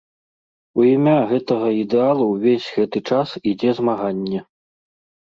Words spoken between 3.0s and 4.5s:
час ідзе змаганне.